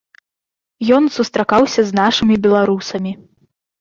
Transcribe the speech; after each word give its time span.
Ён 0.97 1.03
сустракаўся 1.17 1.81
з 1.91 1.99
нашымі 2.01 2.35
беларусамі. 2.47 3.11